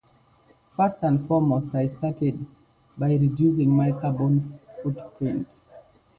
First 0.75 1.03
and 1.03 1.21
foremost, 1.27 1.75
I 1.75 1.85
started 1.85 2.43
by 2.97 3.09
reducing 3.17 3.69
my 3.69 3.91
carbon 3.91 4.59
footprint. 4.81 5.47